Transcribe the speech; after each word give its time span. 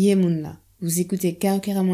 Yemunla. 0.00 0.60
Vous 0.80 1.00
écoutez 1.00 1.36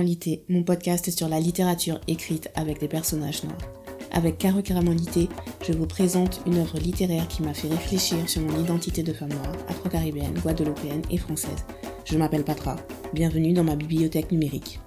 Lité, 0.02 0.44
mon 0.50 0.62
podcast 0.62 1.10
sur 1.10 1.26
la 1.26 1.40
littérature 1.40 2.02
écrite 2.06 2.50
avec 2.54 2.78
des 2.78 2.86
personnages 2.86 3.42
noirs. 3.44 3.72
Avec 4.12 4.42
Lité, 4.42 5.26
je 5.66 5.72
vous 5.72 5.86
présente 5.86 6.42
une 6.46 6.58
œuvre 6.58 6.78
littéraire 6.78 7.26
qui 7.28 7.40
m'a 7.40 7.54
fait 7.54 7.68
réfléchir 7.68 8.28
sur 8.28 8.42
mon 8.42 8.62
identité 8.62 9.02
de 9.02 9.14
femme 9.14 9.30
noire, 9.30 9.56
afro-caribéenne, 9.68 10.34
guadeloupéenne 10.34 11.00
et 11.10 11.16
française. 11.16 11.64
Je 12.04 12.18
m'appelle 12.18 12.44
Patra. 12.44 12.76
Bienvenue 13.14 13.54
dans 13.54 13.64
ma 13.64 13.74
bibliothèque 13.74 14.32
numérique. 14.32 14.80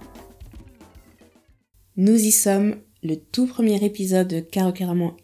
Nous 1.96 2.24
y 2.24 2.30
sommes, 2.30 2.76
le 3.02 3.16
tout 3.16 3.48
premier 3.48 3.84
épisode 3.84 4.28
de 4.28 4.46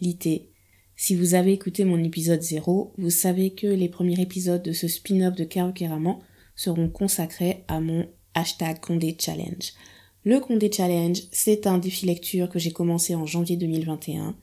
Lité. 0.01 0.51
Si 0.97 1.15
vous 1.15 1.35
avez 1.35 1.53
écouté 1.53 1.85
mon 1.85 2.03
épisode 2.03 2.43
0, 2.43 2.93
vous 2.99 3.11
savez 3.11 3.55
que 3.55 3.69
les 3.69 3.89
premiers 3.89 4.21
épisodes 4.21 4.65
de 4.65 4.73
ce 4.73 4.89
spin-off 4.89 5.37
de 5.37 5.45
Karokeramon 5.45 6.19
seront 6.57 6.89
consacrés 6.89 7.64
à 7.68 7.80
mon 7.80 8.07
hashtag 8.34 8.80
Condé 8.80 9.16
Challenge. 9.18 9.73
Le 10.24 10.41
Condé 10.41 10.70
Challenge, 10.73 11.19
c'est 11.33 11.66
un 11.66 11.79
défi 11.79 12.06
lecture 12.06 12.48
que 12.48 12.59
j'ai 12.59 12.73
commencé 12.73 13.15
en 13.15 13.27
janvier 13.27 13.56
2021. 13.56 14.34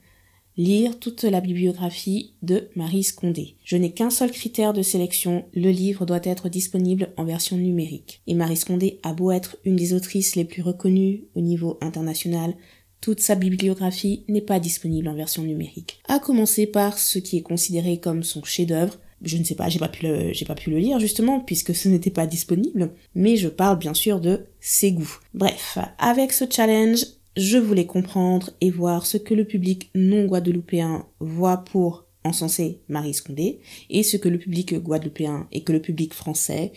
Lire 0.58 1.00
toute 1.00 1.23
la 1.23 1.39
bibliographie 1.39 2.34
de 2.41 2.70
Marie 2.76 3.08
Condé. 3.16 3.55
Je 3.63 3.77
n'ai 3.77 3.91
qu'un 3.91 4.09
seul 4.09 4.31
critère 4.31 4.73
de 4.73 4.81
sélection, 4.81 5.45
le 5.53 5.72
livre 5.72 6.05
doit 6.05 6.20
être 6.23 6.50
disponible 6.50 7.13
en 7.16 7.23
version 7.23 7.58
numérique. 7.58 8.22
Et 8.28 8.36
Marie 8.36 8.59
Condé 8.59 9.00
a 9.02 9.14
beau 9.14 9.31
être 9.31 9.58
une 9.64 9.78
des 9.78 9.94
autrices 9.94 10.36
les 10.36 10.45
plus 10.45 10.62
reconnues 10.62 11.23
au 11.36 11.41
niveau 11.41 11.78
international, 11.81 12.53
toute 13.02 13.20
sa 13.20 13.34
bibliographie 13.34 14.23
n'est 14.28 14.41
pas 14.41 14.59
disponible 14.59 15.08
en 15.08 15.16
version 15.16 15.41
numérique. 15.41 16.00
À 16.08 16.20
commencer 16.20 16.67
par 16.67 17.00
ce 17.00 17.17
qui 17.17 17.38
est 17.38 17.41
considéré 17.41 18.00
comme 18.00 18.22
son 18.22 18.44
chef-d'œuvre, 18.44 19.00
je 19.23 19.38
ne 19.38 19.43
sais 19.43 19.55
pas, 19.55 19.70
j'ai 19.70 19.80
pas 19.80 19.88
pu 19.88 20.05
le, 20.05 20.34
j'ai 20.34 20.45
pas 20.45 20.55
pu 20.55 20.70
le 20.70 20.77
lire 20.77 20.99
justement 20.99 21.39
puisque 21.39 21.75
ce 21.75 21.89
n'était 21.89 22.09
pas 22.09 22.27
disponible, 22.27 22.91
mais 23.16 23.35
je 23.38 23.47
parle 23.47 23.77
bien 23.77 23.94
sûr 23.94 24.20
de 24.20 24.45
ses 24.59 24.91
goûts. 24.91 25.20
Bref, 25.34 25.77
avec 25.97 26.34
ce 26.34 26.45
challenge, 26.49 27.05
je 27.38 27.58
voulais 27.58 27.86
comprendre 27.86 28.50
et 28.61 28.72
voir 28.72 29.05
ce 29.05 29.17
que 29.17 29.33
le 29.33 29.45
public 29.45 29.89
non 29.95 30.25
guadeloupéen 30.25 31.05
voit 31.19 31.58
pour 31.58 32.05
encenser 32.23 32.81
Marie 32.88 33.13
Scondé 33.13 33.59
et 33.89 34.03
ce 34.03 34.17
que 34.17 34.30
le 34.30 34.38
public 34.38 34.75
guadeloupéen 34.75 35.47
et 35.52 35.63
que 35.63 35.72
le 35.72 35.81
public 35.81 36.13
français 36.13 36.72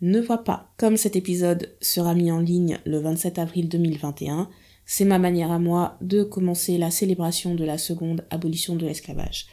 ne 0.00 0.20
voit 0.20 0.44
pas. 0.44 0.72
Comme 0.76 0.96
cet 0.96 1.16
épisode 1.16 1.74
sera 1.80 2.14
mis 2.14 2.30
en 2.30 2.40
ligne 2.40 2.78
le 2.84 2.98
27 2.98 3.38
avril 3.38 3.68
2021, 3.68 4.48
c'est 4.86 5.04
ma 5.04 5.18
manière 5.18 5.50
à 5.50 5.58
moi 5.58 5.98
de 6.00 6.22
commencer 6.22 6.78
la 6.78 6.90
célébration 6.90 7.54
de 7.54 7.64
la 7.64 7.78
seconde 7.78 8.24
abolition 8.30 8.76
de 8.76 8.86
l'esclavage. 8.86 9.46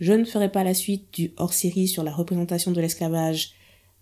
Je 0.00 0.14
ne 0.14 0.24
ferai 0.24 0.50
pas 0.50 0.64
la 0.64 0.72
suite 0.72 1.12
du 1.12 1.32
hors-série 1.36 1.86
sur 1.86 2.02
la 2.02 2.12
représentation 2.12 2.72
de 2.72 2.80
l'esclavage 2.80 3.52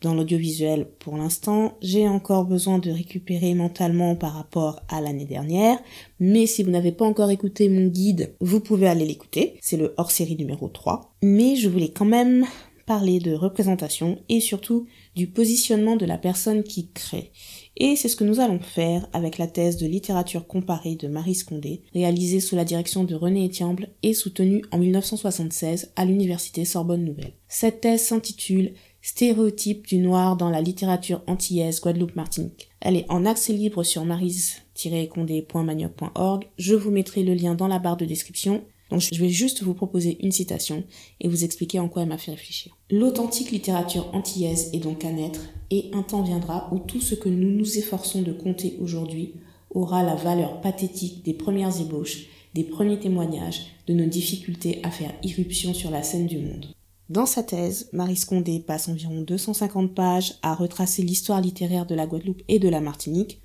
dans 0.00 0.14
l'audiovisuel 0.14 0.86
pour 1.00 1.16
l'instant. 1.16 1.76
J'ai 1.82 2.08
encore 2.08 2.44
besoin 2.44 2.78
de 2.78 2.92
récupérer 2.92 3.52
mentalement 3.54 4.14
par 4.14 4.34
rapport 4.34 4.80
à 4.88 5.00
l'année 5.00 5.24
dernière. 5.24 5.76
Mais 6.20 6.46
si 6.46 6.62
vous 6.62 6.70
n'avez 6.70 6.92
pas 6.92 7.04
encore 7.04 7.32
écouté 7.32 7.68
mon 7.68 7.88
guide, 7.88 8.32
vous 8.40 8.60
pouvez 8.60 8.86
aller 8.86 9.04
l'écouter. 9.04 9.58
C'est 9.60 9.76
le 9.76 9.94
hors-série 9.96 10.36
numéro 10.36 10.68
3. 10.68 11.16
Mais 11.22 11.56
je 11.56 11.68
voulais 11.68 11.90
quand 11.90 12.04
même 12.04 12.46
parler 12.86 13.18
de 13.18 13.34
représentation 13.34 14.18
et 14.28 14.40
surtout 14.40 14.86
du 15.16 15.26
positionnement 15.26 15.96
de 15.96 16.06
la 16.06 16.16
personne 16.16 16.62
qui 16.62 16.88
crée. 16.88 17.32
Et 17.80 17.94
c'est 17.94 18.08
ce 18.08 18.16
que 18.16 18.24
nous 18.24 18.40
allons 18.40 18.58
faire 18.58 19.08
avec 19.12 19.38
la 19.38 19.46
thèse 19.46 19.76
de 19.76 19.86
littérature 19.86 20.48
comparée 20.48 20.96
de 20.96 21.06
Marie 21.06 21.36
Scondé, 21.36 21.82
réalisée 21.94 22.40
sous 22.40 22.56
la 22.56 22.64
direction 22.64 23.04
de 23.04 23.14
René 23.14 23.46
Etiamble 23.46 23.90
et 24.02 24.14
soutenue 24.14 24.64
en 24.72 24.78
1976 24.78 25.92
à 25.94 26.04
l'université 26.04 26.64
Sorbonne 26.64 27.04
Nouvelle. 27.04 27.34
Cette 27.46 27.80
thèse 27.80 28.02
s'intitule 28.02 28.72
Stéréotypes 29.00 29.86
du 29.86 29.98
noir 29.98 30.36
dans 30.36 30.50
la 30.50 30.60
littérature 30.60 31.22
antillaise 31.28 31.80
Guadeloupe-Martinique. 31.80 32.68
Elle 32.80 32.96
est 32.96 33.06
en 33.08 33.24
accès 33.24 33.52
libre 33.52 33.84
sur 33.84 34.04
marise-condé.manioc.org. 34.04 36.48
Je 36.58 36.74
vous 36.74 36.90
mettrai 36.90 37.22
le 37.22 37.34
lien 37.34 37.54
dans 37.54 37.68
la 37.68 37.78
barre 37.78 37.96
de 37.96 38.04
description 38.04 38.64
donc 38.90 39.00
je 39.00 39.20
vais 39.20 39.28
juste 39.28 39.62
vous 39.62 39.74
proposer 39.74 40.18
une 40.24 40.32
citation 40.32 40.84
et 41.20 41.28
vous 41.28 41.44
expliquer 41.44 41.78
en 41.78 41.88
quoi 41.88 42.02
elle 42.02 42.08
m'a 42.08 42.18
fait 42.18 42.30
réfléchir. 42.30 42.76
L'authentique 42.90 43.50
littérature 43.50 44.08
antillaise 44.14 44.70
est 44.72 44.78
donc 44.78 45.04
à 45.04 45.12
naître 45.12 45.40
et 45.70 45.90
un 45.92 46.02
temps 46.02 46.22
viendra 46.22 46.68
où 46.72 46.78
tout 46.78 47.00
ce 47.00 47.14
que 47.14 47.28
nous 47.28 47.50
nous 47.50 47.78
efforçons 47.78 48.22
de 48.22 48.32
compter 48.32 48.78
aujourd'hui 48.80 49.34
aura 49.70 50.02
la 50.02 50.14
valeur 50.14 50.60
pathétique 50.60 51.24
des 51.24 51.34
premières 51.34 51.80
ébauches, 51.80 52.26
des 52.54 52.64
premiers 52.64 52.98
témoignages 52.98 53.66
de 53.86 53.94
nos 53.94 54.06
difficultés 54.06 54.80
à 54.82 54.90
faire 54.90 55.12
irruption 55.22 55.74
sur 55.74 55.90
la 55.90 56.02
scène 56.02 56.26
du 56.26 56.38
monde. 56.38 56.66
Dans 57.10 57.26
sa 57.26 57.42
thèse, 57.42 57.88
Marie 57.92 58.16
Scondé 58.16 58.60
passe 58.60 58.88
environ 58.88 59.22
250 59.22 59.94
pages 59.94 60.34
à 60.42 60.54
retracer 60.54 61.02
l'histoire 61.02 61.40
littéraire 61.40 61.86
de 61.86 61.94
la 61.94 62.06
Guadeloupe 62.06 62.42
et 62.48 62.58
de 62.58 62.68
la 62.68 62.80
Martinique, 62.80 63.40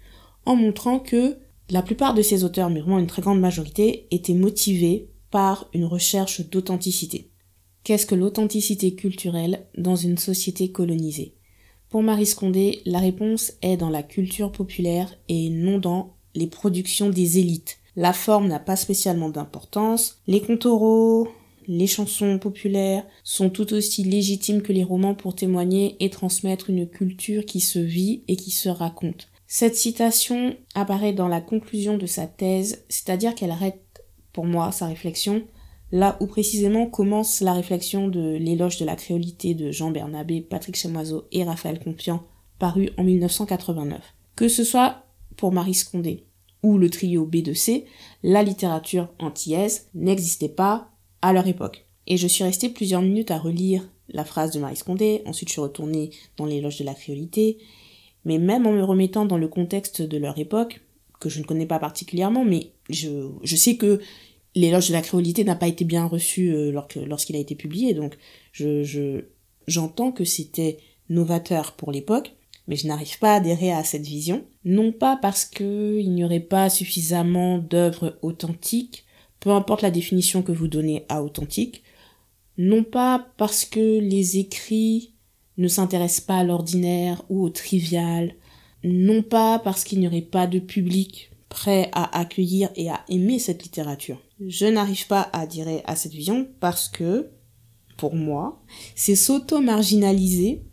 en 0.46 0.56
montrant 0.56 1.00
que 1.00 1.38
la 1.70 1.82
plupart 1.82 2.14
de 2.14 2.22
ces 2.22 2.44
auteurs, 2.44 2.70
mais 2.70 2.82
vraiment 2.82 3.00
une 3.00 3.08
très 3.08 3.22
grande 3.22 3.40
majorité, 3.40 4.08
étaient 4.12 4.34
motivés 4.34 5.13
une 5.74 5.86
recherche 5.86 6.42
d'authenticité. 6.50 7.30
Qu'est-ce 7.84 8.06
que 8.06 8.16
l'authenticité 8.16 8.96
culturelle 8.96 9.66
dans 9.78 9.96
une 9.96 10.18
société 10.18 10.72
colonisée? 10.72 11.36
Pour 11.90 12.04
Marie 12.04 12.26
Scondé, 12.26 12.82
la 12.86 13.00
réponse 13.00 13.54
est 13.62 13.78
dans 13.78 13.90
la 13.90 14.04
culture 14.04 14.52
populaire 14.52 15.14
et 15.30 15.50
non 15.50 15.80
dans 15.80 16.16
les 16.36 16.48
productions 16.48 17.10
des 17.10 17.40
élites. 17.40 17.78
La 17.96 18.14
forme 18.14 18.48
n'a 18.48 18.60
pas 18.60 18.76
spécialement 18.76 19.30
d'importance. 19.30 20.22
Les 20.28 20.42
contes 20.42 20.66
oraux, 20.66 21.28
les 21.68 21.88
chansons 21.88 22.40
populaires 22.40 23.06
sont 23.24 23.50
tout 23.50 23.74
aussi 23.74 24.04
légitimes 24.04 24.62
que 24.62 24.74
les 24.74 24.84
romans 24.84 25.16
pour 25.16 25.36
témoigner 25.36 25.98
et 26.00 26.10
transmettre 26.10 26.70
une 26.70 26.88
culture 26.88 27.46
qui 27.46 27.60
se 27.60 27.80
vit 27.80 28.24
et 28.28 28.36
qui 28.36 28.52
se 28.52 28.70
raconte. 28.70 29.30
Cette 29.46 29.76
citation 29.76 30.56
apparaît 30.74 31.14
dans 31.14 31.28
la 31.28 31.42
conclusion 31.42 31.98
de 31.98 32.08
sa 32.08 32.26
thèse, 32.26 32.86
c'est-à-dire 32.90 33.36
qu'elle 33.36 33.52
arrête 33.52 33.93
pour 34.34 34.46
moi, 34.46 34.72
sa 34.72 34.88
réflexion, 34.88 35.44
là 35.92 36.18
où 36.20 36.28
précisément 36.28 36.88
commence 36.88 37.40
la 37.40 37.54
réflexion 37.54 38.08
de 38.08 38.36
l'éloge 38.36 38.78
de 38.78 38.86
la 38.86 38.96
créolité 38.96 39.54
de 39.54 39.72
Jean 39.72 39.92
Bernabé, 39.92 40.42
Patrick 40.42 40.76
Chamoiseau 40.76 41.26
et 41.32 41.44
Raphaël 41.44 41.80
Compian, 41.80 42.24
paru 42.60 42.90
en 42.98 43.04
1989. 43.04 44.02
Que 44.36 44.48
ce 44.48 44.64
soit 44.64 45.04
pour 45.38 45.52
Marie 45.52 45.76
Scondé 45.76 46.26
ou 46.64 46.78
le 46.78 46.90
trio 46.90 47.28
B2C, 47.28 47.84
la 48.24 48.42
littérature 48.42 49.10
antillaise 49.20 49.90
n'existait 49.94 50.50
pas 50.50 50.90
à 51.22 51.34
leur 51.34 51.46
époque. 51.48 51.86
Et 52.08 52.18
je 52.18 52.28
suis 52.28 52.44
restée 52.44 52.70
plusieurs 52.70 53.02
minutes 53.02 53.32
à 53.32 53.38
relire 53.38 53.88
la 54.10 54.26
phrase 54.26 54.52
de 54.52 54.60
Marie 54.60 54.76
Scondé, 54.76 55.22
ensuite 55.26 55.50
je 55.50 55.54
suis 55.54 55.62
retournée 55.62 56.12
dans 56.38 56.46
l'éloge 56.46 56.80
de 56.80 56.84
la 56.84 56.94
créolité, 56.94 57.58
mais 58.26 58.38
même 58.38 58.66
en 58.66 58.72
me 58.72 58.84
remettant 58.84 59.26
dans 59.26 59.38
le 59.38 59.48
contexte 59.48 60.02
de 60.02 60.18
leur 60.18 60.38
époque, 60.38 60.82
que 61.20 61.30
je 61.30 61.40
ne 61.40 61.46
connais 61.46 61.66
pas 61.66 61.80
particulièrement, 61.80 62.44
mais 62.44 62.73
je, 62.90 63.56
sais 63.56 63.76
que 63.76 64.00
l'éloge 64.56 64.90
de 64.90 64.94
la 64.94 65.02
créolité 65.02 65.44
n'a 65.44 65.56
pas 65.56 65.68
été 65.68 65.86
bien 65.86 66.06
reçu 66.06 66.50
euh, 66.54 66.72
lorsqu'il 67.06 67.36
a 67.36 67.40
été 67.40 67.56
publié, 67.56 67.94
donc 67.94 68.18
je, 68.52 68.84
je, 68.84 69.26
j'entends 69.68 70.12
que 70.12 70.26
c'était 70.26 70.78
novateur 71.10 71.74
pour 71.74 71.92
l'époque, 71.92 72.34
mais 72.68 72.76
je 72.76 72.88
n'arrive 72.88 73.20
pas 73.20 73.34
à 73.34 73.38
adhérer 73.38 73.72
à 73.72 73.84
cette 73.84 74.06
vision. 74.06 74.46
Non 74.64 74.92
pas 74.92 75.18
parce 75.18 75.46
qu'il 75.46 76.12
n'y 76.14 76.24
aurait 76.24 76.40
pas 76.40 76.70
suffisamment 76.70 77.58
d'œuvres 77.58 78.18
authentiques, 78.22 79.06
peu 79.40 79.50
importe 79.50 79.82
la 79.82 79.92
définition 79.92 80.42
que 80.42 80.52
vous 80.52 80.68
donnez 80.68 81.06
à 81.10 81.24
authentique, 81.24 81.84
non 82.58 82.84
pas 82.84 83.28
parce 83.38 83.66
que 83.66 84.00
les 84.00 84.38
écrits 84.38 85.14
ne 85.58 85.68
s'intéressent 85.68 86.26
pas 86.26 86.38
à 86.38 86.44
l'ordinaire 86.44 87.24
ou 87.30 87.44
au 87.44 87.50
trivial, 87.50 88.36
non 88.84 89.22
pas 89.22 89.60
parce 89.60 89.84
qu'il 89.84 90.00
n'y 90.00 90.08
aurait 90.08 90.22
pas 90.22 90.48
de 90.48 90.60
public 90.60 91.32
prêt 91.54 91.90
à 91.94 92.20
accueillir 92.20 92.72
et 92.76 92.90
à 92.90 93.02
aimer 93.10 93.38
cette 93.38 93.62
littérature. 93.62 94.20
Je 94.40 94.66
n'arrive 94.66 95.06
pas 95.06 95.22
à 95.22 95.42
adhérer 95.42 95.84
à 95.86 95.96
cette 95.96 96.12
vision 96.12 96.48
parce 96.60 96.90
que, 96.90 97.30
pour 97.96 98.16
moi, 98.16 98.64
c'est 98.96 99.16
s'auto-marginaliser 99.16 100.64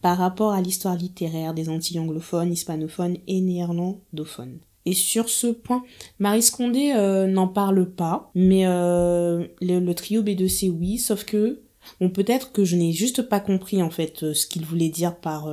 par 0.00 0.16
rapport 0.16 0.52
à 0.52 0.62
l'histoire 0.62 0.96
littéraire 0.96 1.52
des 1.52 1.68
Antilles 1.68 1.98
anglophones, 1.98 2.50
hispanophones 2.50 3.18
et 3.26 3.42
néerlandophones. 3.42 4.60
Et 4.86 4.94
sur 4.94 5.28
ce 5.28 5.48
point, 5.48 5.84
Marie 6.18 6.42
Scondé 6.42 6.94
euh, 6.96 7.26
n'en 7.26 7.46
parle 7.46 7.90
pas, 7.90 8.30
mais 8.34 8.66
euh, 8.66 9.46
le, 9.60 9.92
trio 9.92 10.22
B2C 10.22 10.70
oui, 10.70 10.96
sauf 10.96 11.24
que, 11.24 11.60
bon 12.00 12.08
peut-être 12.08 12.52
que 12.52 12.64
je 12.64 12.76
n'ai 12.76 12.92
juste 12.92 13.20
pas 13.20 13.38
compris 13.38 13.82
en 13.82 13.90
fait 13.90 14.22
euh, 14.22 14.32
ce 14.34 14.46
qu'il 14.46 14.64
voulait 14.64 14.88
dire 14.88 15.14
par 15.14 15.46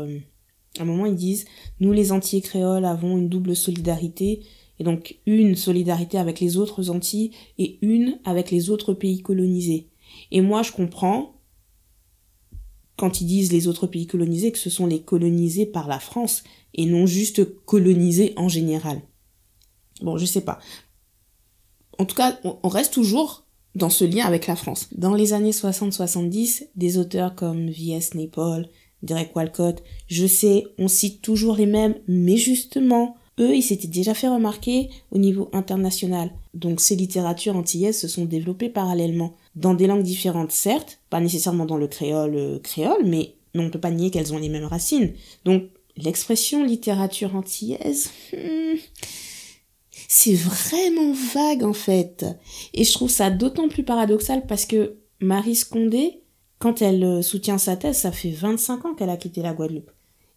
à 0.77 0.83
un 0.83 0.85
moment, 0.85 1.05
ils 1.05 1.15
disent, 1.15 1.45
nous 1.79 1.91
les 1.91 2.11
Antillais 2.11 2.41
créoles 2.41 2.85
avons 2.85 3.17
une 3.17 3.27
double 3.27 3.55
solidarité, 3.55 4.41
et 4.79 4.83
donc 4.83 5.19
une 5.25 5.55
solidarité 5.55 6.17
avec 6.17 6.39
les 6.39 6.57
autres 6.57 6.89
Antilles 6.89 7.31
et 7.57 7.77
une 7.81 8.19
avec 8.23 8.49
les 8.51 8.69
autres 8.69 8.93
pays 8.93 9.21
colonisés. 9.21 9.89
Et 10.31 10.41
moi, 10.41 10.63
je 10.63 10.71
comprends, 10.71 11.35
quand 12.95 13.21
ils 13.21 13.27
disent 13.27 13.51
les 13.51 13.67
autres 13.67 13.87
pays 13.87 14.07
colonisés, 14.07 14.51
que 14.51 14.57
ce 14.57 14.69
sont 14.69 14.87
les 14.87 15.01
colonisés 15.01 15.65
par 15.65 15.87
la 15.87 15.99
France, 15.99 16.43
et 16.73 16.85
non 16.85 17.05
juste 17.05 17.43
colonisés 17.65 18.33
en 18.37 18.47
général. 18.47 19.01
Bon, 20.01 20.17
je 20.17 20.25
sais 20.25 20.41
pas. 20.41 20.59
En 21.97 22.05
tout 22.05 22.15
cas, 22.15 22.39
on 22.43 22.69
reste 22.69 22.93
toujours 22.93 23.45
dans 23.75 23.89
ce 23.89 24.05
lien 24.05 24.25
avec 24.25 24.47
la 24.47 24.55
France. 24.55 24.87
Dans 24.95 25.13
les 25.13 25.33
années 25.33 25.51
60-70, 25.51 26.69
des 26.75 26.97
auteurs 26.97 27.35
comme 27.35 27.69
V.S. 27.69 28.13
Naipaul, 28.13 28.67
Derek 29.03 29.35
Walcott. 29.35 29.83
Je 30.07 30.25
sais, 30.25 30.65
on 30.77 30.87
cite 30.87 31.21
toujours 31.21 31.55
les 31.55 31.65
mêmes, 31.65 31.95
mais 32.07 32.37
justement, 32.37 33.15
eux, 33.39 33.55
ils 33.55 33.63
s'étaient 33.63 33.87
déjà 33.87 34.13
fait 34.13 34.27
remarquer 34.27 34.89
au 35.11 35.17
niveau 35.17 35.49
international. 35.53 36.31
Donc 36.53 36.81
ces 36.81 36.95
littératures 36.95 37.55
antillaises 37.55 37.99
se 37.99 38.07
sont 38.07 38.25
développées 38.25 38.69
parallèlement, 38.69 39.33
dans 39.55 39.73
des 39.73 39.87
langues 39.87 40.03
différentes, 40.03 40.51
certes, 40.51 40.99
pas 41.09 41.19
nécessairement 41.19 41.65
dans 41.65 41.77
le 41.77 41.87
créole 41.87 42.35
euh, 42.35 42.59
créole, 42.59 43.05
mais 43.05 43.35
on 43.55 43.63
ne 43.63 43.69
peut 43.69 43.79
pas 43.79 43.91
nier 43.91 44.11
qu'elles 44.11 44.33
ont 44.33 44.39
les 44.39 44.49
mêmes 44.49 44.65
racines. 44.65 45.13
Donc 45.45 45.63
l'expression 45.97 46.63
littérature 46.63 47.35
antillaise, 47.35 48.11
hmm, 48.33 48.77
c'est 50.07 50.35
vraiment 50.35 51.13
vague 51.33 51.63
en 51.63 51.73
fait. 51.73 52.25
Et 52.73 52.83
je 52.83 52.93
trouve 52.93 53.09
ça 53.09 53.29
d'autant 53.29 53.69
plus 53.69 53.83
paradoxal 53.83 54.45
parce 54.47 54.65
que 54.65 54.97
Marie 55.21 55.55
Scondé, 55.55 56.21
quand 56.59 56.81
elle 56.81 57.03
euh, 57.03 57.21
soutient 57.21 57.57
sa 57.57 57.75
thèse, 57.75 57.97
ça 57.97 58.11
fait 58.11 58.31
25 58.31 58.85
ans 58.85 58.93
qu'elle 58.93 59.09
a 59.09 59.17
quitté 59.17 59.41
la 59.41 59.53
Guadeloupe. 59.53 59.91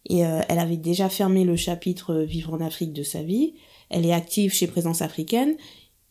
Et 0.09 0.25
euh, 0.25 0.41
elle 0.49 0.59
avait 0.59 0.77
déjà 0.77 1.09
fermé 1.09 1.43
le 1.43 1.55
chapitre 1.55 2.13
euh, 2.13 2.25
Vivre 2.25 2.53
en 2.53 2.61
Afrique 2.61 2.93
de 2.93 3.03
sa 3.03 3.23
vie. 3.23 3.53
Elle 3.89 4.05
est 4.05 4.13
active 4.13 4.53
chez 4.53 4.67
Présence 4.67 5.01
africaine. 5.01 5.55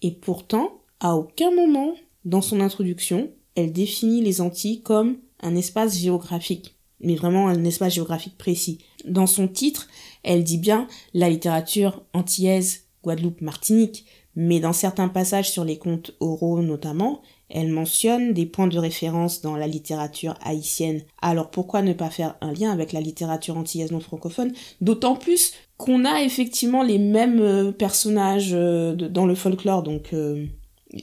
Et 0.00 0.12
pourtant, 0.12 0.80
à 1.00 1.16
aucun 1.16 1.50
moment 1.50 1.94
dans 2.24 2.40
son 2.40 2.60
introduction, 2.60 3.30
elle 3.54 3.72
définit 3.72 4.22
les 4.22 4.40
Antilles 4.40 4.82
comme 4.82 5.18
un 5.40 5.54
espace 5.56 5.98
géographique. 5.98 6.76
Mais 7.00 7.16
vraiment 7.16 7.48
un 7.48 7.64
espace 7.64 7.94
géographique 7.94 8.38
précis. 8.38 8.78
Dans 9.04 9.26
son 9.26 9.48
titre, 9.48 9.88
elle 10.22 10.44
dit 10.44 10.58
bien 10.58 10.86
la 11.14 11.28
littérature 11.28 12.02
antillaise, 12.14 12.84
Guadeloupe, 13.02 13.40
Martinique. 13.40 14.06
Mais 14.36 14.60
dans 14.60 14.72
certains 14.72 15.08
passages 15.08 15.50
sur 15.50 15.64
les 15.64 15.76
contes 15.76 16.12
oraux 16.20 16.62
notamment, 16.62 17.20
elle 17.54 17.69
mentionne 17.69 18.32
des 18.32 18.46
points 18.46 18.66
de 18.66 18.78
référence 18.78 19.43
dans 19.43 19.56
la 19.56 19.66
littérature 19.66 20.34
haïtienne. 20.43 21.02
Alors 21.20 21.50
pourquoi 21.50 21.82
ne 21.82 21.93
pas 21.93 22.08
faire 22.08 22.34
un 22.40 22.50
lien 22.52 22.72
avec 22.72 22.93
la 22.93 23.00
littérature 23.02 23.58
antillaise 23.58 23.93
non 23.93 24.00
francophone? 24.00 24.52
D'autant 24.81 25.16
plus 25.16 25.52
qu'on 25.76 26.06
a 26.06 26.22
effectivement 26.22 26.82
les 26.82 26.99
mêmes 26.99 27.40
euh, 27.40 27.70
personnages 27.70 28.54
euh, 28.54 28.94
dans 28.94 29.26
le 29.26 29.34
folklore, 29.34 29.82
donc 29.82 30.08
il 30.12 30.19
euh, 30.19 30.46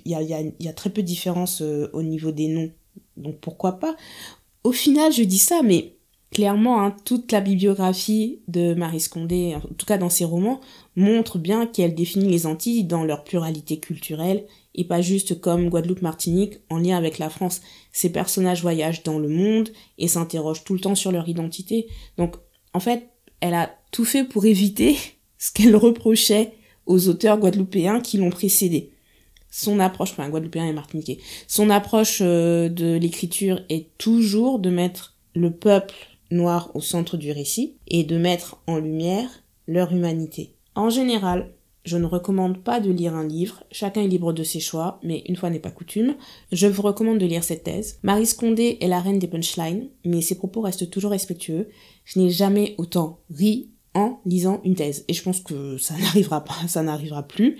y, 0.06 0.68
a, 0.68 0.74
très 0.74 0.90
peu 0.90 1.04
de 1.04 1.08
différence 1.08 1.62
au 1.62 2.02
niveau 2.02 2.32
des 2.32 2.48
noms. 2.48 2.72
Donc 3.16 3.40
pourquoi 3.40 3.74
pas? 3.74 3.96
Au 4.64 4.72
final, 4.72 5.14
je 5.14 5.24
dis 5.24 5.38
ça, 5.38 5.62
mais 5.64 5.98
clairement, 6.32 6.82
hein, 6.82 6.96
toute 7.06 7.32
la 7.32 7.42
bibliographie 7.42 8.42
de 8.48 8.74
Marie 8.74 9.00
Scondé, 9.00 9.56
en 9.56 9.74
tout 9.76 9.86
cas 9.86 10.00
dans 10.00 10.10
ses 10.10 10.26
romans, 10.26 10.62
montre 10.96 11.38
bien 11.38 11.68
qu'elle 11.68 11.94
définit 11.94 12.30
les 12.30 12.48
Antilles 12.48 12.86
dans 12.86 13.04
leur 13.04 13.24
pluralité 13.24 13.80
culturelle 13.80 14.46
et 14.80 14.86
pas 14.86 15.02
juste 15.02 15.42
comme 15.42 15.70
Guadeloupe-Martinique 15.70 16.60
en 16.70 16.78
lien 16.78 16.96
avec 16.96 17.18
la 17.18 17.30
France. 17.30 17.60
Ces 17.92 18.10
personnages 18.10 18.62
voyagent 18.62 19.04
dans 19.04 19.20
le 19.20 19.28
monde 19.28 19.70
et 19.98 20.08
s'interrogent 20.08 20.64
tout 20.64 20.74
le 20.74 20.80
temps 20.80 20.96
sur 20.96 21.12
leur 21.12 21.28
identité. 21.28 21.88
Donc, 22.18 22.38
en 22.74 22.80
fait, 22.80 23.10
elle 23.42 23.56
a 23.56 23.76
tout 23.92 24.06
fait 24.06 24.24
pour 24.24 24.46
éviter 24.46 24.96
ce 25.38 25.52
qu'elle 25.52 25.76
reprochait 25.76 26.54
aux 26.86 27.10
auteurs 27.10 27.38
guadeloupéens 27.38 28.00
qui 28.00 28.18
l'ont 28.18 28.30
précédé. 28.30 28.94
Son 29.52 29.82
approche, 29.82 30.12
enfin 30.12 30.30
guadeloupéen 30.30 30.66
et 30.66 30.74
martiniquais, 30.74 31.18
son 31.48 31.70
approche 31.70 32.20
euh, 32.22 32.70
de 32.70 32.96
l'écriture 32.96 33.60
est 33.68 33.98
toujours 33.98 34.60
de 34.60 34.70
mettre 34.70 35.18
le 35.36 35.52
peuple 35.52 35.96
noir 36.32 36.72
au 36.74 36.80
centre 36.80 37.18
du 37.18 37.34
récit 37.34 37.76
et 37.88 38.06
de 38.06 38.18
mettre 38.18 38.62
en 38.66 38.78
lumière 38.78 39.30
leur 39.68 39.92
humanité. 39.92 40.54
En 40.76 40.90
général, 40.90 41.52
je 41.90 41.98
ne 41.98 42.06
recommande 42.06 42.64
pas 42.64 42.80
de 42.80 42.92
lire 42.92 43.16
un 43.16 43.28
livre, 43.28 43.64
chacun 43.72 44.02
est 44.04 44.08
libre 44.08 44.32
de 44.32 44.44
ses 44.44 44.60
choix, 44.60 45.00
mais 45.02 45.24
une 45.28 45.36
fois 45.36 45.50
n'est 45.50 45.60
pas 45.60 45.72
coutume. 45.72 46.16
Je 46.52 46.68
vous 46.68 46.84
recommande 46.84 47.18
de 47.18 47.26
lire 47.26 47.44
cette 47.44 47.64
thèse. 47.64 48.00
Marie 48.04 48.28
Scondé 48.28 48.78
est 48.80 48.88
la 48.88 49.00
reine 49.00 49.18
des 49.18 49.28
punchlines, 49.28 49.90
mais 50.06 50.22
ses 50.22 50.36
propos 50.36 50.62
restent 50.62 50.92
toujours 50.92 51.12
respectueux. 51.12 51.68
Je 52.06 52.20
n'ai 52.20 52.30
jamais 52.30 52.76
autant 52.78 53.22
ri 53.34 53.72
en 53.96 54.20
lisant 54.24 54.62
une 54.64 54.76
thèse, 54.76 55.04
et 55.08 55.14
je 55.14 55.24
pense 55.24 55.40
que 55.42 55.80
ça 55.80 55.98
n'arrivera 56.00 56.44
pas, 56.44 56.68
ça 56.68 56.84
n'arrivera 56.84 57.24
plus. 57.24 57.58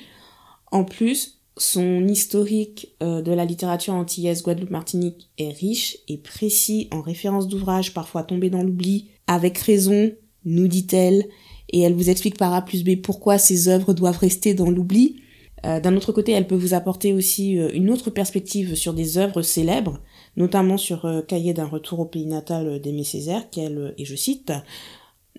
En 0.72 0.84
plus, 0.84 1.42
son 1.58 2.08
historique 2.08 2.96
euh, 3.02 3.24
de 3.24 3.32
la 3.32 3.46
littérature 3.46 3.96
antillaise 3.96 4.44
Guadeloupe-Martinique 4.44 5.32
est 5.40 5.50
riche 5.50 5.98
et 6.08 6.20
précis 6.20 6.88
en 6.92 7.02
références 7.02 7.48
d'ouvrages 7.48 7.96
parfois 7.96 8.22
tombés 8.22 8.52
dans 8.52 8.62
l'oubli, 8.62 9.10
avec 9.26 9.58
raison, 9.58 10.12
nous 10.46 10.68
dit-elle, 10.68 11.26
et 11.70 11.82
elle 11.82 11.94
vous 11.94 12.10
explique 12.10 12.38
par 12.38 12.54
A 12.54 12.62
plus 12.62 12.84
B 12.84 12.96
pourquoi 13.02 13.38
ces 13.38 13.68
œuvres 13.68 13.94
doivent 13.94 14.18
rester 14.18 14.54
dans 14.54 14.70
l'oubli. 14.70 15.22
Euh, 15.66 15.80
d'un 15.80 15.96
autre 15.96 16.12
côté, 16.12 16.32
elle 16.32 16.48
peut 16.48 16.56
vous 16.56 16.74
apporter 16.74 17.14
aussi 17.14 17.58
euh, 17.58 17.70
une 17.74 17.90
autre 17.90 18.10
perspective 18.10 18.76
sur 18.76 18.94
des 18.94 19.18
œuvres 19.18 19.42
célèbres, 19.42 20.00
notamment 20.38 20.78
sur 20.78 21.06
euh, 21.06 21.22
Cahier 21.22 21.54
d'un 21.54 21.66
retour 21.66 22.00
au 22.00 22.06
pays 22.06 22.26
natal 22.26 22.80
d'Aimé 22.80 23.04
Césaire, 23.04 23.50
qu'elle, 23.50 23.94
et 23.98 24.06
je 24.06 24.16
cite, 24.16 24.54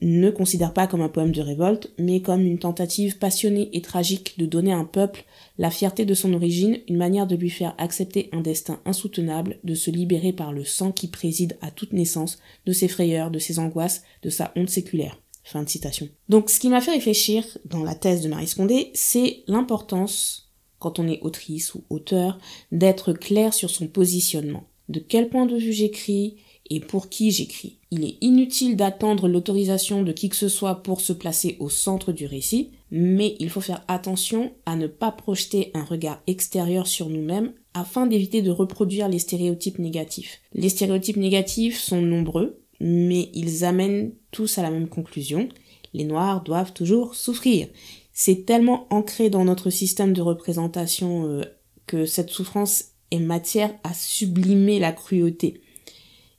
ne 0.03 0.31
considère 0.31 0.73
pas 0.73 0.87
comme 0.87 1.03
un 1.03 1.09
poème 1.09 1.33
de 1.33 1.43
révolte, 1.43 1.91
mais 1.99 2.21
comme 2.21 2.43
une 2.43 2.59
tentative 2.59 3.19
passionnée 3.19 3.69
et 3.73 3.83
tragique 3.83 4.39
de 4.39 4.47
donner 4.47 4.73
à 4.73 4.79
un 4.79 4.85
peuple 4.85 5.25
la 5.59 5.71
fierté 5.71 6.05
de 6.05 6.15
son 6.15 6.33
origine, 6.33 6.79
une 6.89 6.97
manière 6.97 7.27
de 7.27 7.37
lui 7.37 7.51
faire 7.51 7.75
accepter 7.77 8.31
un 8.33 8.41
destin 8.41 8.81
insoutenable, 8.87 9.59
de 9.65 9.75
se 9.75 9.91
libérer 9.91 10.33
par 10.33 10.53
le 10.53 10.65
sang 10.65 10.93
qui 10.93 11.09
préside 11.09 11.59
à 11.61 11.71
toute 11.71 11.93
naissance, 11.93 12.39
de 12.67 12.73
ses 12.73 12.89
frayeurs, 12.89 13.31
de 13.31 13.39
ses 13.39 13.59
angoisses, 13.59 14.03
de 14.23 14.31
sa 14.31 14.53
honte 14.57 14.71
séculaire. 14.71 15.19
Fin 15.43 15.63
de 15.63 15.69
citation. 15.69 16.09
Donc 16.29 16.51
ce 16.51 16.61
qui 16.61 16.69
m'a 16.69 16.81
fait 16.81 16.93
réfléchir 16.93 17.45
dans 17.65 17.83
la 17.83 17.95
thèse 17.95 18.23
de 18.23 18.29
Marie 18.29 18.47
Scondé, 18.47 18.91
c'est 18.95 19.43
l'importance, 19.47 20.51
quand 20.79 20.99
on 20.99 21.09
est 21.09 21.21
autrice 21.23 21.75
ou 21.75 21.85
auteur, 21.91 22.39
d'être 22.73 23.13
clair 23.13 23.55
sur 23.55 23.71
son 23.71 23.89
positionnement. 23.89 24.65
De 24.89 25.01
quel 25.01 25.29
point 25.29 25.47
de 25.47 25.57
vue 25.57 25.73
j'écris 25.73 26.37
et 26.71 26.81
pour 26.81 27.09
qui 27.09 27.33
j'écris. 27.33 27.79
Il 27.91 28.05
est 28.05 28.17
inutile 28.21 28.77
d'attendre 28.77 29.29
l'autorisation 29.29 30.03
de 30.05 30.13
qui 30.13 30.29
que 30.29 30.37
ce 30.37 30.49
soit 30.49 30.77
pour 30.77 31.01
se 31.01 31.13
placer 31.13 31.57
au 31.59 31.69
centre 31.69 32.13
du 32.13 32.27
récit, 32.27 32.71
mais 32.93 33.37
il 33.41 33.51
faut 33.51 33.61
faire 33.61 33.85
attention 33.89 34.53
à 34.67 34.77
ne 34.77 34.87
pas 34.87 35.11
projeter 35.11 35.73
un 35.75 35.85
regard 35.85 36.23
extérieur 36.29 36.87
sur 36.87 37.09
nous-mêmes 37.09 37.53
afin 37.75 38.07
d'éviter 38.07 38.43
de 38.43 38.51
reproduire 38.51 39.09
les 39.09 39.19
stéréotypes 39.19 39.81
négatifs. 39.81 40.41
Les 40.55 40.69
stéréotypes 40.69 41.17
négatifs 41.17 41.79
sont 41.81 42.01
nombreux, 42.01 42.61
mais 42.81 43.31
ils 43.35 43.65
amènent 43.65 44.13
tous 44.31 44.59
à 44.59 44.63
la 44.63 44.71
même 44.71 44.89
conclusion. 44.89 45.49
Les 45.93 46.05
Noirs 46.05 46.43
doivent 46.43 46.73
toujours 46.73 47.15
souffrir. 47.15 47.69
C'est 48.13 48.47
tellement 48.47 48.87
ancré 48.91 49.31
dans 49.31 49.45
notre 49.45 49.71
système 49.71 50.13
de 50.13 50.23
représentation 50.23 51.27
euh, 51.27 51.45
que 51.87 52.07
cette 52.07 52.31
souffrance 52.31 52.85
est 53.11 53.19
matière 53.19 53.75
à 53.85 53.93
sublimer 53.93 54.79
la 54.79 54.93
cruauté. 54.93 55.61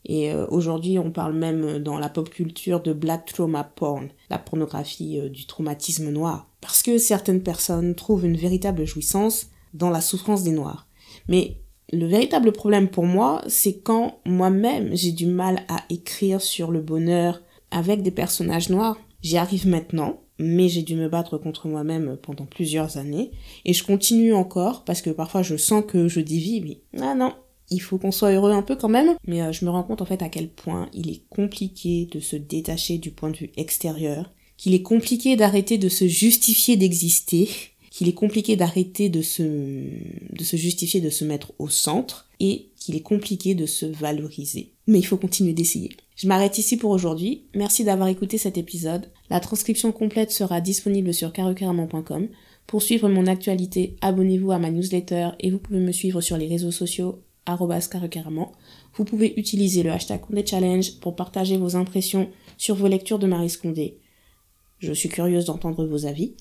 Et 0.05 0.31
euh, 0.31 0.47
aujourd'hui, 0.47 0.97
on 0.97 1.11
parle 1.11 1.33
même 1.33 1.79
dans 1.79 1.99
la 1.99 2.09
pop 2.09 2.29
culture 2.29 2.81
de 2.81 2.93
black 2.93 3.25
trauma 3.25 3.63
porn, 3.63 4.09
la 4.29 4.39
pornographie 4.39 5.19
euh, 5.19 5.29
du 5.29 5.45
traumatisme 5.45 6.09
noir. 6.09 6.49
Parce 6.59 6.81
que 6.81 6.97
certaines 6.97 7.43
personnes 7.43 7.95
trouvent 7.95 8.25
une 8.25 8.37
véritable 8.37 8.85
jouissance 8.85 9.49
dans 9.73 9.89
la 9.89 10.01
souffrance 10.01 10.43
des 10.43 10.51
Noirs. 10.51 10.87
Mais 11.27 11.60
le 11.91 12.05
véritable 12.05 12.51
problème 12.51 12.89
pour 12.89 13.05
moi, 13.05 13.41
c'est 13.47 13.79
quand 13.79 14.19
moi-même 14.25 14.89
j'ai 14.93 15.11
du 15.11 15.25
mal 15.25 15.63
à 15.67 15.83
écrire 15.89 16.41
sur 16.41 16.71
le 16.71 16.81
bonheur 16.81 17.41
avec 17.71 18.01
des 18.01 18.11
personnages 18.11 18.69
noirs. 18.69 18.97
J'y 19.21 19.37
arrive 19.37 19.67
maintenant, 19.67 20.21
mais 20.39 20.67
j'ai 20.69 20.81
dû 20.81 20.95
me 20.95 21.09
battre 21.09 21.37
contre 21.37 21.67
moi-même 21.67 22.17
pendant 22.21 22.45
plusieurs 22.45 22.97
années, 22.97 23.31
et 23.65 23.73
je 23.73 23.83
continue 23.83 24.33
encore 24.33 24.83
parce 24.83 25.01
que 25.01 25.09
parfois 25.09 25.43
je 25.43 25.57
sens 25.57 25.83
que 25.87 26.07
je 26.07 26.19
dévie, 26.19 26.61
mais 26.61 27.01
ah 27.01 27.15
non, 27.15 27.33
il 27.69 27.79
faut 27.79 27.97
qu'on 27.97 28.11
soit 28.11 28.31
heureux 28.31 28.51
un 28.51 28.61
peu 28.61 28.75
quand 28.75 28.89
même. 28.89 29.15
Mais 29.27 29.41
euh, 29.41 29.51
je 29.51 29.65
me 29.65 29.71
rends 29.71 29.83
compte 29.83 30.01
en 30.01 30.05
fait 30.05 30.21
à 30.21 30.29
quel 30.29 30.49
point 30.49 30.89
il 30.93 31.09
est 31.09 31.23
compliqué 31.29 32.07
de 32.11 32.19
se 32.19 32.35
détacher 32.35 32.97
du 32.97 33.11
point 33.11 33.31
de 33.31 33.37
vue 33.37 33.51
extérieur, 33.57 34.31
qu'il 34.57 34.73
est 34.73 34.83
compliqué 34.83 35.35
d'arrêter 35.35 35.77
de 35.77 35.89
se 35.89 36.07
justifier 36.07 36.77
d'exister, 36.77 37.49
qu'il 38.01 38.09
est 38.09 38.13
compliqué 38.13 38.55
d'arrêter 38.55 39.09
de 39.09 39.21
se, 39.21 39.45
justifier, 40.55 41.01
de 41.01 41.11
se 41.11 41.23
mettre 41.23 41.53
au 41.59 41.69
centre, 41.69 42.27
et 42.39 42.69
qu'il 42.75 42.95
est 42.95 43.01
compliqué 43.01 43.53
de 43.53 43.67
se 43.67 43.85
valoriser. 43.85 44.71
Mais 44.87 44.97
il 44.97 45.05
faut 45.05 45.17
continuer 45.17 45.53
d'essayer. 45.53 45.91
Je 46.15 46.27
m'arrête 46.27 46.57
ici 46.57 46.77
pour 46.77 46.89
aujourd'hui. 46.89 47.43
Merci 47.53 47.83
d'avoir 47.83 48.07
écouté 48.07 48.39
cet 48.39 48.57
épisode. 48.57 49.11
La 49.29 49.39
transcription 49.39 49.91
complète 49.91 50.31
sera 50.31 50.61
disponible 50.61 51.13
sur 51.13 51.31
carucaramon.com. 51.31 52.29
Pour 52.65 52.81
suivre 52.81 53.07
mon 53.07 53.27
actualité, 53.27 53.95
abonnez-vous 54.01 54.51
à 54.51 54.57
ma 54.57 54.71
newsletter 54.71 55.29
et 55.39 55.51
vous 55.51 55.59
pouvez 55.59 55.79
me 55.79 55.91
suivre 55.91 56.21
sur 56.21 56.37
les 56.37 56.47
réseaux 56.47 56.71
sociaux 56.71 57.21
carucaramon. 57.45 58.47
Vous 58.95 59.05
pouvez 59.05 59.39
utiliser 59.39 59.83
le 59.83 59.91
hashtag 59.91 60.21
Condé 60.21 60.43
Challenge 60.43 60.99
pour 61.01 61.15
partager 61.15 61.55
vos 61.55 61.75
impressions 61.75 62.31
sur 62.57 62.73
vos 62.73 62.87
lectures 62.87 63.19
de 63.19 63.27
Marie 63.27 63.51
Scondé. 63.51 63.99
Je 64.79 64.91
suis 64.91 65.09
curieuse 65.09 65.45
d'entendre 65.45 65.85
vos 65.85 66.07
avis. 66.07 66.33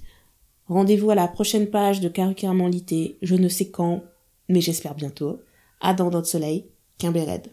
Rendez-vous 0.71 1.11
à 1.11 1.17
la 1.17 1.27
prochaine 1.27 1.69
page 1.69 2.01
de 2.01 2.09
Carucaramon 2.09 2.69
Lité, 2.69 3.19
je 3.23 3.35
ne 3.35 3.49
sais 3.49 3.71
quand, 3.71 4.05
mais 4.49 4.61
j'espère 4.61 4.95
bientôt. 4.95 5.41
À 5.81 5.95
dans 5.95 6.11
d'autres 6.11 6.29
soleil, 6.29 6.65
Quimbéred. 6.97 7.49